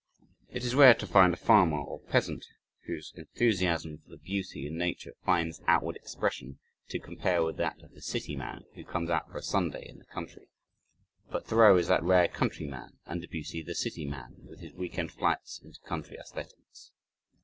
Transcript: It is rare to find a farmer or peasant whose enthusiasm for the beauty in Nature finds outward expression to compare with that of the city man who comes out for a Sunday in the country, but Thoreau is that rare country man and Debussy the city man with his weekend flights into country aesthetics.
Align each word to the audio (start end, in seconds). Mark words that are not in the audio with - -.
It 0.49 0.65
is 0.65 0.73
rare 0.73 0.95
to 0.95 1.05
find 1.05 1.31
a 1.31 1.37
farmer 1.37 1.77
or 1.77 1.99
peasant 1.99 2.43
whose 2.87 3.13
enthusiasm 3.15 3.99
for 3.99 4.09
the 4.09 4.17
beauty 4.17 4.65
in 4.65 4.75
Nature 4.75 5.13
finds 5.23 5.61
outward 5.67 5.95
expression 5.95 6.57
to 6.89 6.97
compare 6.97 7.43
with 7.43 7.57
that 7.57 7.79
of 7.83 7.91
the 7.91 8.01
city 8.01 8.35
man 8.35 8.63
who 8.73 8.83
comes 8.83 9.11
out 9.11 9.29
for 9.29 9.37
a 9.37 9.43
Sunday 9.43 9.87
in 9.87 9.99
the 9.99 10.05
country, 10.05 10.47
but 11.29 11.45
Thoreau 11.45 11.77
is 11.77 11.87
that 11.87 12.01
rare 12.01 12.27
country 12.27 12.65
man 12.65 12.97
and 13.05 13.21
Debussy 13.21 13.61
the 13.61 13.75
city 13.75 14.07
man 14.07 14.37
with 14.39 14.61
his 14.61 14.73
weekend 14.73 15.11
flights 15.11 15.61
into 15.63 15.79
country 15.81 16.17
aesthetics. 16.17 16.93